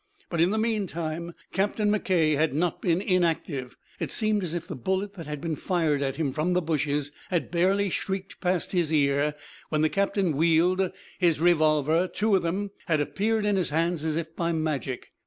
[0.31, 1.91] But in the meantime Captain.
[1.91, 3.77] McKay had not been inactive.
[3.99, 7.11] It seemed as if the bullet that had been fired at him from the bushes
[7.29, 9.35] had barely shrieked past his ear,
[9.69, 10.91] when the captain wheeled.
[11.19, 15.11] His revolver two of them had appeared in his hands as if by magic.